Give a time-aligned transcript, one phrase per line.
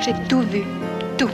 [0.00, 0.62] J'ai tout vu.
[1.18, 1.28] Tout.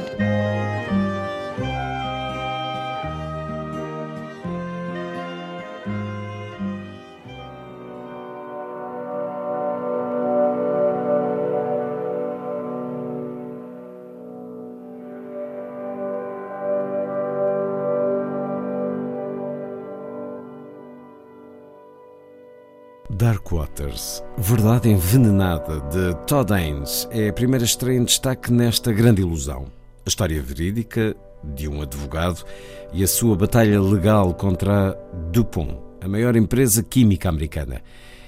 [23.15, 29.23] Dark Waters, Verdade Envenenada, de Todd Haynes, é a primeira estreia em destaque nesta grande
[29.23, 29.67] ilusão.
[30.05, 32.45] A história verídica de um advogado
[32.93, 34.97] e a sua batalha legal contra a
[35.31, 37.83] DuPont, a maior empresa química americana.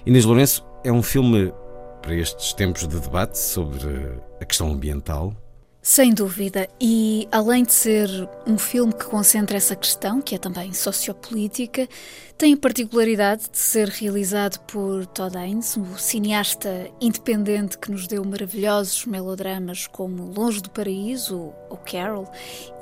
[0.06, 1.52] Inês Lourenço é um filme
[2.00, 3.88] para estes tempos de debate sobre
[4.40, 5.34] a questão ambiental,
[5.88, 8.08] Sem dúvida, e além de ser
[8.44, 11.88] um filme que concentra essa questão, que é também sociopolítica,
[12.36, 18.24] tem a particularidade de ser realizado por Todd Haynes, um cineasta independente que nos deu
[18.24, 22.28] maravilhosos melodramas como Longe do Paraíso ou Carol,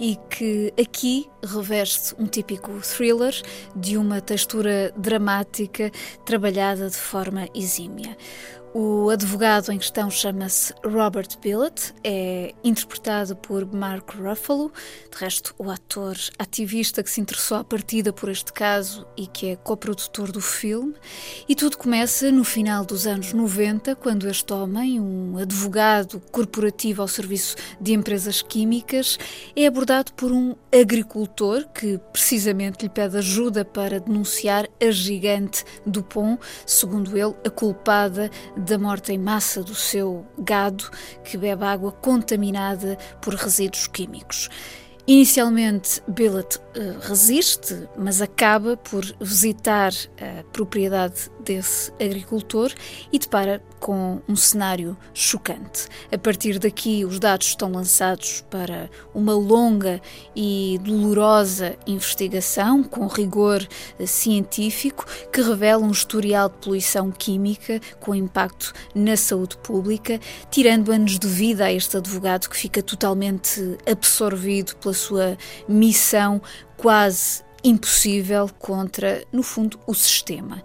[0.01, 3.35] e que aqui reveste um típico thriller
[3.77, 5.93] de uma textura dramática
[6.25, 8.17] trabalhada de forma exímia.
[8.77, 14.73] O advogado em questão chama-se Robert Billett, é interpretado por Mark Ruffalo,
[15.13, 19.51] de resto, o ator ativista que se interessou à partida por este caso e que
[19.51, 20.93] é coprodutor do filme.
[21.49, 27.07] E tudo começa no final dos anos 90, quando este homem, um advogado corporativo ao
[27.07, 29.21] serviço de empresas químicas,
[29.55, 36.41] é abordado por um agricultor que precisamente lhe pede ajuda para denunciar a gigante Dupont,
[36.67, 38.29] segundo ele, a culpada
[38.65, 40.91] da morte em massa do seu gado
[41.23, 44.49] que bebe água contaminada por resíduos químicos.
[45.07, 52.73] Inicialmente, Billet uh, resiste, mas acaba por visitar a propriedade desse agricultor
[53.13, 55.89] e depara com um cenário chocante.
[56.11, 60.01] A partir daqui, os dados estão lançados para uma longa
[60.35, 63.67] e dolorosa investigação com rigor
[64.01, 70.19] uh, científico que revela um historial de poluição química com impacto na saúde pública,
[70.51, 75.37] tirando anos de vida a este advogado que fica totalmente absorvido pela sua
[75.69, 76.41] missão
[76.77, 80.63] quase impossível contra, no fundo, o sistema.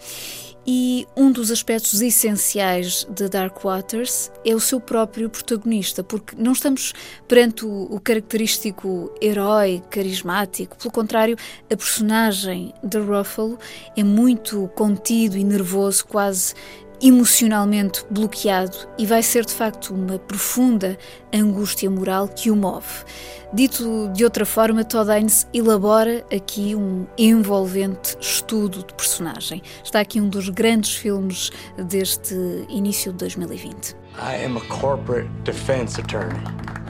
[0.67, 6.51] E um dos aspectos essenciais de Dark Waters é o seu próprio protagonista, porque não
[6.51, 6.93] estamos
[7.27, 11.37] perante o, o característico herói carismático, pelo contrário,
[11.71, 13.57] a personagem de Ruffalo
[13.95, 16.53] é muito contido e nervoso, quase
[17.01, 20.97] emocionalmente bloqueado e vai ser de facto uma profunda
[21.33, 23.05] angústia moral que o move.
[23.53, 29.63] Dito de outra forma, Todd Haynes elabora aqui um envolvente estudo de personagem.
[29.83, 32.35] Está aqui um dos grandes filmes deste
[32.69, 33.95] início de 2020.
[34.17, 36.39] I am a corporate defense attorney.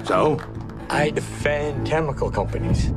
[0.05, 0.37] So?
[0.89, 2.91] I defend chemical companies.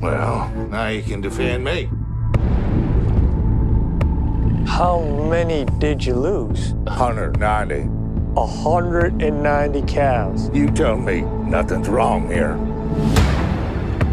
[0.00, 1.88] Well, now you can defend me.
[4.76, 6.74] How many did you lose?
[6.84, 7.88] 190.
[8.34, 10.50] 190 cows.
[10.52, 12.58] You tell me nothing's wrong here.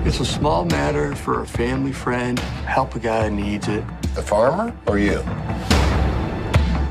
[0.07, 2.40] It's a small matter for a family friend.
[2.40, 3.84] Help a guy who needs it.
[4.16, 5.22] The farmer or you?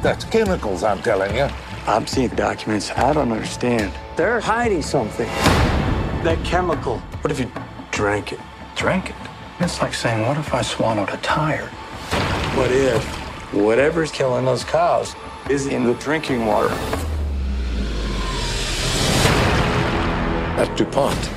[0.03, 1.49] That's chemicals, I'm telling you.
[1.87, 3.91] I'm seeing documents I don't understand.
[4.17, 5.29] They're hiding something.
[6.25, 6.99] That chemical.
[6.99, 7.51] What if you
[7.91, 8.41] drank it?
[8.77, 9.17] Drank it.
[9.61, 11.69] It's like saying, what if I swallowed a tire?
[12.55, 13.22] What if
[13.53, 15.15] whatever's killing those cows
[15.51, 16.75] is in the drinking water?
[20.59, 21.31] At DuPont.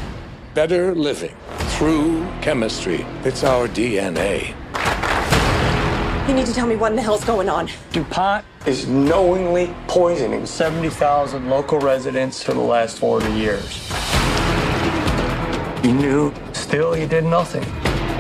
[0.54, 1.36] Better living
[1.78, 3.06] through chemistry.
[3.24, 4.56] It's our DNA.
[6.28, 7.70] You need to tell me what in the hell's going on.
[7.92, 13.92] DuPont is knowingly poisoning 70,000 local residents for the last 40 years.
[15.84, 17.64] You knew, still you did nothing.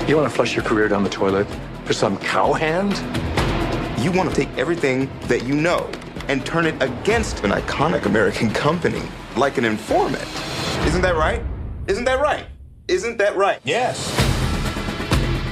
[0.07, 1.47] You want to flush your career down the toilet
[1.85, 2.93] for some cowhand?
[4.05, 5.89] You want to take everything that you know
[6.27, 9.01] and turn it against an iconic American company,
[9.35, 10.27] like an informant.
[10.85, 11.41] Isn't that right?
[11.87, 12.45] Isn't that right?
[12.87, 13.59] Isn't that right?
[13.63, 13.97] Yes.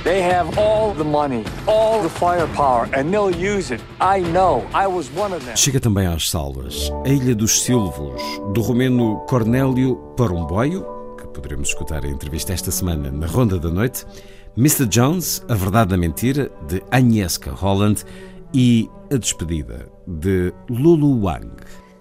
[0.04, 3.82] They have all the money, all the firepower, and they'll use it.
[4.00, 4.64] I know.
[4.72, 5.56] I was one of them.
[5.56, 8.22] Chega também às salas A Ilha dos Silvos,
[8.54, 10.86] do romeno Cornélio Parumboio,
[11.18, 14.06] que poderemos escutar a entrevista esta semana na Ronda da Noite,
[14.56, 14.86] Mr.
[14.86, 18.06] Jones, A Verdade da Mentira, de Agnieszka Holland,
[18.54, 21.52] e A Despedida, de Lulu Wang.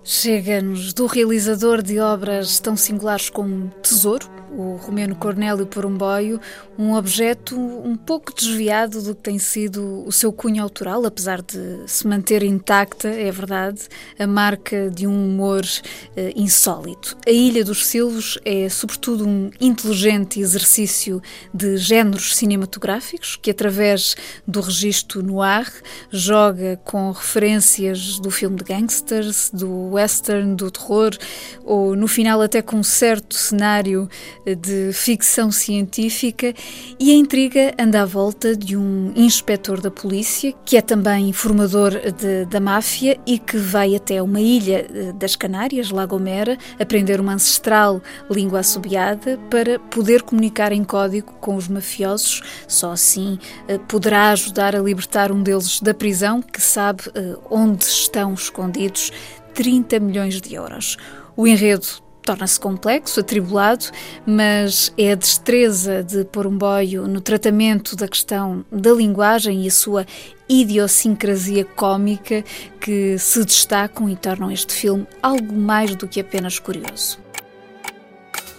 [0.04, 6.40] Chega-nos do realizador de obras tão singulares como Tesouro, o romeno Cornélio Porumboio,
[6.78, 11.82] um objeto um pouco desviado do que tem sido o seu cunho autoral, apesar de
[11.86, 13.82] se manter intacta, é verdade,
[14.18, 17.16] a marca de um humor uh, insólito.
[17.26, 21.22] A Ilha dos Silvos é, sobretudo, um inteligente exercício
[21.52, 24.16] de géneros cinematográficos que, através
[24.46, 25.70] do registro noir,
[26.10, 31.16] joga com referências do filme de gangsters, do western, do terror,
[31.64, 34.08] ou no final até com um certo cenário
[34.44, 36.54] de ficção científica
[36.98, 41.92] e a intriga anda à volta de um inspetor da polícia que é também informador
[41.92, 47.20] de, da máfia e que vai até uma ilha eh, das Canárias, La Gomera, aprender
[47.20, 52.42] uma ancestral língua assobiada para poder comunicar em código com os mafiosos.
[52.66, 53.38] Só assim
[53.68, 59.12] eh, poderá ajudar a libertar um deles da prisão que sabe eh, onde estão escondidos
[59.54, 60.96] 30 milhões de euros.
[61.36, 61.86] O enredo
[62.22, 63.86] torna-se complexo, atribulado,
[64.26, 70.06] mas é a destreza de Porumboio no tratamento da questão da linguagem e a sua
[70.48, 72.44] idiosincrasia cômica
[72.80, 77.18] que se destacam e tornam este filme algo mais do que apenas curioso.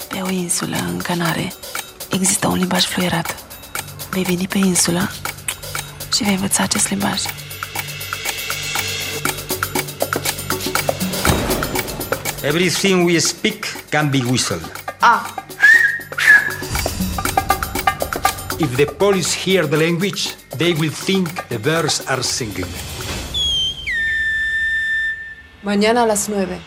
[0.10, 1.54] Pe o insulă, în Canare,
[2.12, 3.36] există un limbaj fluierat.
[4.12, 5.10] Vei veni pe insulă
[6.13, 7.21] și vei învăța acest limbaj.
[12.43, 14.67] Everything we speak can be whistled.
[15.01, 15.23] Ah.
[18.59, 22.67] If the police hear the language, they will think the birds are singing.
[25.63, 26.59] Mañana a las nueve.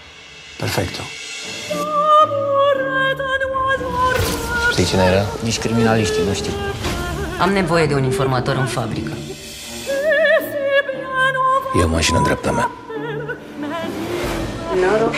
[0.59, 1.03] Perfecto.
[4.71, 5.25] Știi cine era?
[5.43, 6.53] Nici criminaliștii nu știu.
[7.41, 9.13] Am nevoie de un informator în fabrică.
[11.81, 12.71] E o mașină în dreapta mea.
[14.81, 15.15] Noroc.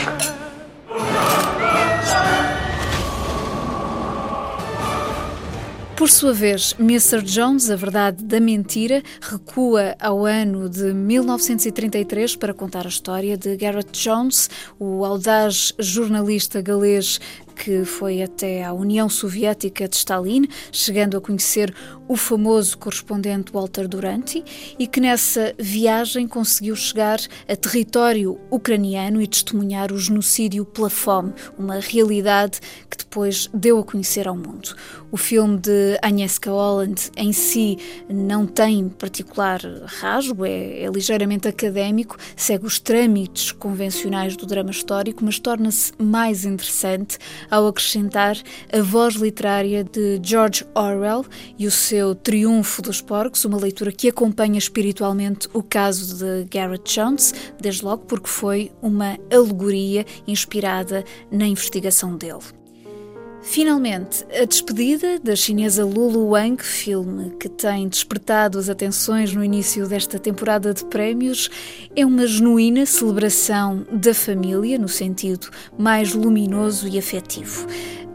[5.98, 7.20] Por sua vez, Mr.
[7.22, 13.56] Jones, A Verdade da Mentira, recua ao ano de 1933 para contar a história de
[13.56, 14.48] Garrett Jones,
[14.78, 17.20] o audaz jornalista galês
[17.58, 21.74] que foi até à União Soviética de Stalin, chegando a conhecer
[22.06, 24.44] o famoso correspondente Walter Duranty,
[24.78, 27.18] e que nessa viagem conseguiu chegar
[27.48, 33.84] a território ucraniano e testemunhar o genocídio pela fome, uma realidade que depois deu a
[33.84, 34.74] conhecer ao mundo.
[35.10, 37.78] O filme de Agnieszka Holland em si
[38.08, 45.24] não tem particular rasgo, é, é ligeiramente académico, segue os trâmites convencionais do drama histórico,
[45.24, 47.18] mas torna-se mais interessante
[47.50, 48.36] ao acrescentar
[48.72, 51.24] a voz literária de George Orwell
[51.58, 56.94] e o seu Triunfo dos Porcos, uma leitura que acompanha espiritualmente o caso de Garrett
[56.94, 62.57] Jones, desde logo porque foi uma alegoria inspirada na investigação dele.
[63.50, 69.88] Finalmente, a despedida da chinesa Lulu Wang, filme que tem despertado as atenções no início
[69.88, 71.48] desta temporada de prémios,
[71.96, 77.66] é uma genuína celebração da família, no sentido mais luminoso e afetivo.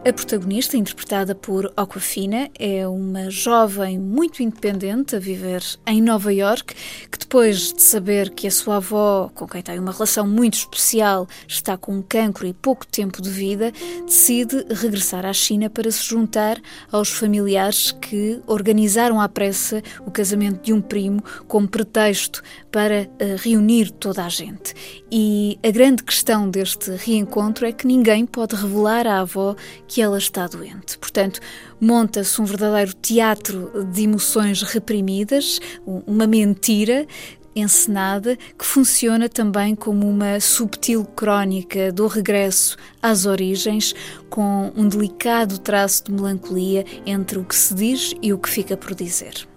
[0.05, 6.75] A protagonista, interpretada por Aquafina, é uma jovem muito independente a viver em Nova York,
[7.09, 11.25] que depois de saber que a sua avó, com quem tem uma relação muito especial,
[11.47, 13.71] está com um cancro e pouco tempo de vida,
[14.05, 20.63] decide regressar à China para se juntar aos familiares que organizaram à pressa o casamento
[20.63, 24.73] de um primo como pretexto para uh, reunir toda a gente.
[25.09, 29.55] E a grande questão deste reencontro é que ninguém pode revelar à avó
[29.92, 30.97] que ela está doente.
[30.97, 31.39] Portanto,
[31.79, 37.07] monta-se um verdadeiro teatro de emoções reprimidas, uma mentira
[37.55, 43.93] encenada que funciona também como uma subtil crónica do regresso às origens,
[44.29, 48.75] com um delicado traço de melancolia entre o que se diz e o que fica
[48.75, 49.47] por dizer.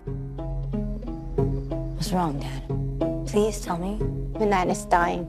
[1.95, 3.31] What's wrong, Dad?
[3.31, 3.99] Please tell me.
[4.71, 5.27] Is dying.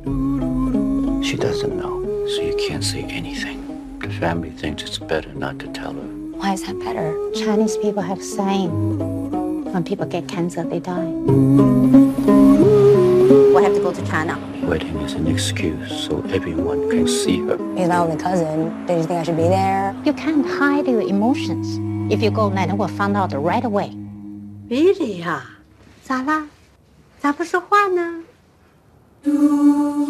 [1.24, 3.57] She doesn't know, so you can't say anything.
[4.01, 6.09] The family thinks it's better not to tell her.
[6.37, 7.15] Why is that better?
[7.35, 8.71] Chinese people have saying
[9.73, 11.13] when people get cancer, they die.
[13.55, 14.39] We have to go to China.
[14.63, 17.57] Wedding is an excuse so everyone can see her.
[17.77, 18.87] He's my only cousin.
[18.87, 19.95] Do you think I should be there?
[20.05, 21.79] You can't hide your emotions.
[22.13, 23.91] If you go, Nana will find out right away.
[24.69, 25.45] Billy 呀，
[26.03, 26.49] 咋啦？
[27.21, 28.25] 咋不说话呢？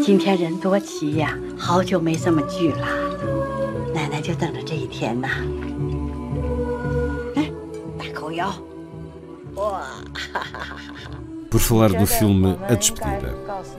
[0.03, 2.87] 今天人多齐呀，好久没这么聚了，
[3.97, 5.29] 奶奶就等着这一天呐。
[7.35, 7.51] 来，
[7.99, 8.55] 大口咬，
[9.55, 9.87] 哇！
[11.51, 13.35] Por falar do filme A Despedida,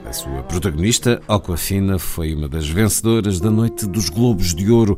[0.06, 4.96] a sua protagonista, Aquafina, foi uma das vencedoras da noite dos Globos de Ouro.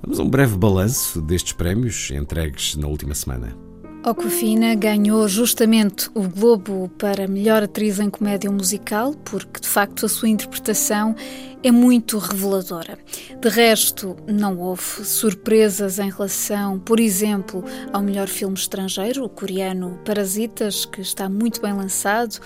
[0.00, 3.56] Vamos a um breve balanço destes prémios entregues na última semana.
[4.01, 10.09] Aquafina ganhou justamente o Globo para melhor atriz em comédia musical, porque de facto a
[10.09, 11.13] sua interpretação
[11.61, 12.97] é muito reveladora.
[13.41, 19.99] De resto, não houve surpresas em relação, por exemplo, ao melhor filme estrangeiro, o coreano
[20.05, 22.39] Parasitas, que está muito bem lançado,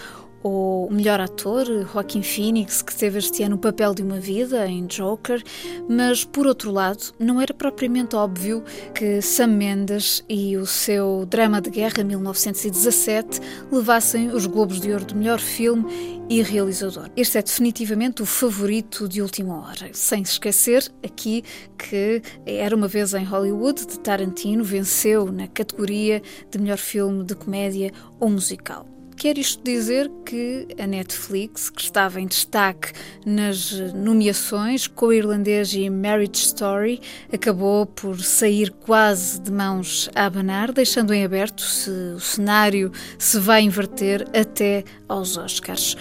[0.43, 4.67] ou o melhor ator, Joaquin Phoenix, que teve este ano o papel de uma vida
[4.67, 5.41] em Joker,
[5.89, 11.61] mas por outro lado, não era propriamente óbvio que Sam Mendes e o seu drama
[11.61, 13.39] de guerra 1917
[13.71, 17.09] levassem os Globos de Ouro de melhor filme e realizador.
[17.15, 21.43] Este é definitivamente o favorito de última hora, sem se esquecer aqui
[21.77, 27.35] que Era uma vez em Hollywood de Tarantino venceu na categoria de melhor filme de
[27.35, 28.92] comédia ou musical.
[29.23, 32.91] Quer isto dizer que a Netflix, que estava em destaque
[33.25, 36.99] nas nomeações com o irlandês e Marriage Story,
[37.31, 43.39] acabou por sair quase de mãos a abanar, deixando em aberto se o cenário se
[43.39, 45.95] vai inverter até aos Oscars.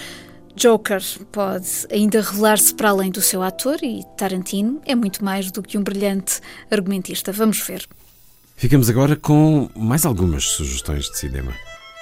[0.57, 1.01] Joker
[1.31, 5.79] pode ainda revelar-se para além do seu ator e Tarantino é muito mais do que
[5.79, 6.41] um brilhante
[6.73, 7.31] argumentista.
[7.31, 7.87] Vamos ver.
[8.57, 11.53] Ficamos agora com mais algumas sugestões de cinema.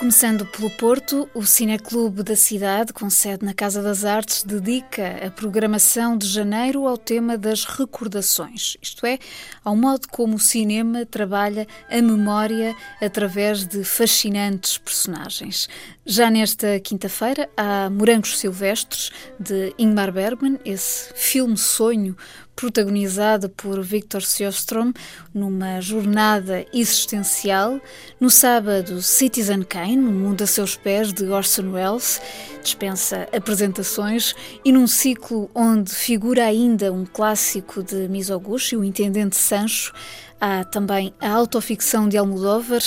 [0.00, 5.30] Começando pelo Porto, o Cineclube da cidade, com sede na Casa das Artes, dedica a
[5.30, 9.18] programação de janeiro ao tema das recordações, isto é,
[9.62, 15.68] ao modo como o cinema trabalha a memória através de fascinantes personagens.
[16.06, 22.16] Já nesta quinta-feira há Morangos Silvestres, de Ingmar Bergman, esse filme-sonho
[22.60, 24.92] protagonizado por Victor Sjöström
[25.32, 27.80] numa jornada existencial.
[28.20, 32.20] No sábado, Citizen Kane, no mundo a seus pés, de Orson Welles,
[32.62, 39.94] dispensa apresentações e num ciclo onde figura ainda um clássico de Mizoguchi, o Intendente Sancho,
[40.38, 42.82] há também a autoficção de Almodóvar,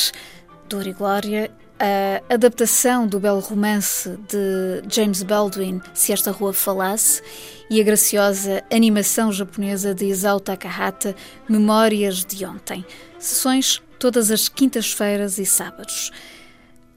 [0.70, 1.52] Dor e Glória
[1.84, 7.22] a adaptação do belo romance de James Baldwin, Se Esta Rua Falasse,
[7.70, 11.14] e a graciosa animação japonesa de Isao Takahata,
[11.50, 12.86] Memórias de Ontem.
[13.20, 16.10] Sessões todas as quintas-feiras e sábados.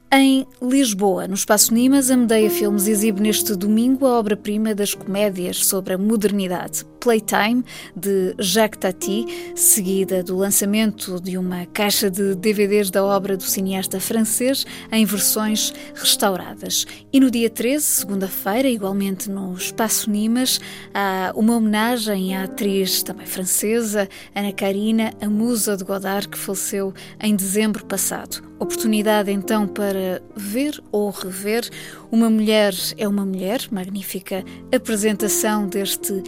[0.09, 5.65] Em Lisboa, no Espaço Nimas, a Medeia Filmes exibe neste domingo a obra-prima das comédias
[5.65, 7.63] sobre a modernidade, Playtime,
[7.95, 13.97] de Jacques Tati, seguida do lançamento de uma caixa de DVDs da obra do cineasta
[13.97, 16.85] francês em versões restauradas.
[17.13, 20.59] E no dia 13, segunda-feira, igualmente no Espaço Nimas,
[20.93, 26.93] há uma homenagem à atriz também francesa, Ana Karina, a musa de Godard, que faleceu
[27.21, 28.45] em dezembro passado.
[28.59, 31.69] Oportunidade então para ver ou rever
[32.11, 36.23] Uma Mulher é uma Mulher, magnífica apresentação deste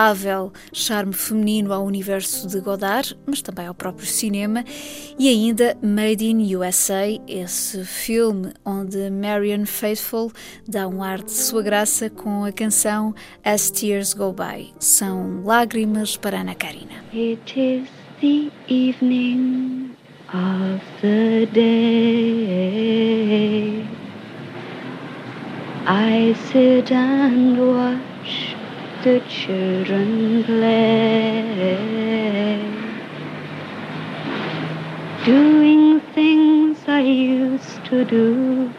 [0.00, 4.64] inefável charme feminino ao universo de Godard, mas também ao próprio cinema,
[5.18, 10.32] e ainda Made in USA, esse filme onde Marion Faithfull
[10.66, 13.14] dá um ar de sua graça com a canção
[13.44, 14.72] As Tears Go By.
[14.78, 17.04] São lágrimas para Ana Karina.
[17.12, 17.86] It is
[18.20, 19.90] the evening
[20.32, 22.70] of the day.
[25.86, 28.09] I sit and watch
[29.04, 31.76] the children play,
[35.24, 38.70] doing things I used to do.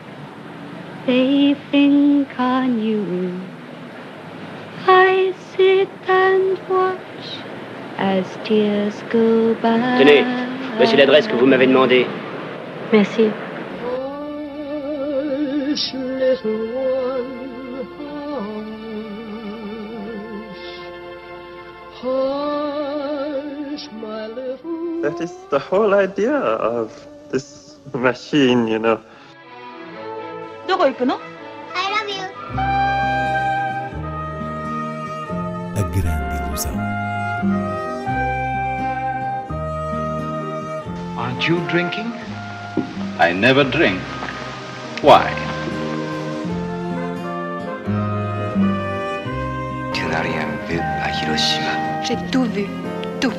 [1.08, 3.42] They think I knew.
[4.86, 7.25] I sit and watch
[7.98, 9.98] as tears go by.
[9.98, 10.24] Tenez,
[10.78, 12.06] voici l'adresse que vous m'avez demandée.
[12.94, 13.32] Merci.
[25.11, 26.90] That is the whole idea of
[27.31, 28.99] this machine, you know.
[30.66, 32.23] どこ行くの I love you.
[35.76, 36.75] A grande ilusão.
[41.16, 42.12] Aren't you drinking?
[43.19, 44.00] I never drink.
[45.02, 45.31] Why?
[49.95, 52.02] Tu n'as rien vu à Hiroshima.
[52.02, 52.66] J'ai tout vu.
[53.21, 53.33] Tout.